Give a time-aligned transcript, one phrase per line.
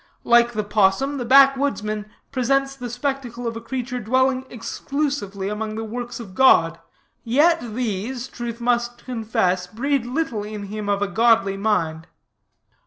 [0.23, 5.83] Like the 'possum, the backwoodsman presents the spectacle of a creature dwelling exclusively among the
[5.83, 6.79] works of God,
[7.23, 12.07] yet these, truth must confess, breed little in him of a godly mind.